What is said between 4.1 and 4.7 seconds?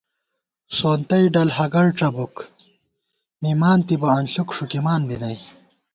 انݪُک